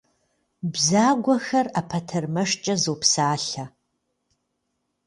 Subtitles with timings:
[0.71, 3.65] Бзагуэхэр ӏэпэтэрмэшкӏэ зопсалъэ.